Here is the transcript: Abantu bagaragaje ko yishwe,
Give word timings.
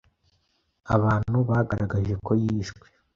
Abantu 0.95 1.37
bagaragaje 1.49 2.13
ko 2.25 2.31
yishwe, 2.41 2.85